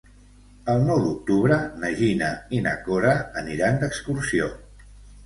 El 0.71 0.85
nou 0.85 1.01
d'octubre 1.01 1.59
na 1.83 1.91
Gina 1.99 2.29
i 2.61 2.63
na 2.69 2.73
Cora 2.87 3.13
aniran 3.43 3.79
d'excursió. 3.85 4.49